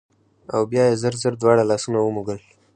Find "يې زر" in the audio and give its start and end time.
0.89-1.13